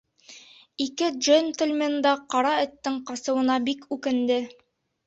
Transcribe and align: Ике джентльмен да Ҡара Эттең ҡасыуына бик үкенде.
Ике 0.85 1.09
джентльмен 1.17 1.99
да 2.07 2.15
Ҡара 2.35 2.57
Эттең 2.65 2.99
ҡасыуына 3.13 3.63
бик 3.71 3.89
үкенде. 3.99 4.43